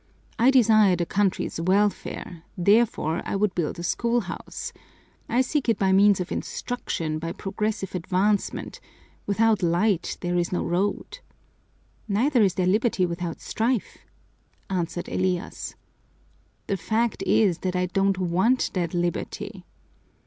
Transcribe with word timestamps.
I 0.39 0.49
desire 0.49 0.95
the 0.95 1.05
country's 1.05 1.61
welfare, 1.61 2.41
therefore 2.57 3.21
I 3.23 3.35
would 3.35 3.53
build 3.53 3.77
a 3.77 3.83
schoolhouse. 3.83 4.73
I 5.29 5.41
seek 5.41 5.69
it 5.69 5.77
by 5.77 5.91
means 5.91 6.19
of 6.19 6.31
instruction, 6.31 7.19
by 7.19 7.33
progressive 7.33 7.93
advancement; 7.93 8.79
without 9.27 9.61
light 9.61 10.17
there 10.21 10.37
is 10.39 10.51
no 10.51 10.63
road." 10.65 11.19
"Neither 12.07 12.41
is 12.41 12.55
there 12.55 12.65
liberty 12.65 13.05
without 13.05 13.41
strife!" 13.41 13.99
answered 14.71 15.07
Elias. 15.07 15.75
"The 16.65 16.77
fact 16.77 17.21
is 17.27 17.59
that 17.59 17.75
I 17.75 17.85
don't 17.85 18.17
want 18.17 18.71
that 18.73 18.95
liberty!" 18.95 19.65